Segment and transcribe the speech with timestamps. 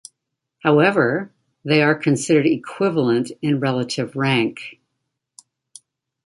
[0.63, 1.31] However,
[1.63, 4.79] they are considered "equivalent" in relative rank.